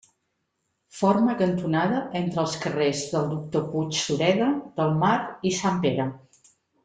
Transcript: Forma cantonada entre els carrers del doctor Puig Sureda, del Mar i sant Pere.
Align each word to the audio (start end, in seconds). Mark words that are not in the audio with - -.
Forma 0.99 1.33
cantonada 1.41 1.99
entre 2.21 2.41
els 2.45 2.55
carrers 2.63 3.03
del 3.11 3.29
doctor 3.35 3.67
Puig 3.75 3.99
Sureda, 4.07 4.47
del 4.81 4.97
Mar 5.05 5.15
i 5.51 5.53
sant 5.61 5.77
Pere. 5.87 6.09